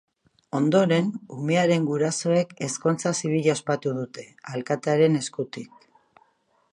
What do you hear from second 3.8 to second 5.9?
dute, alkatearen eskutik.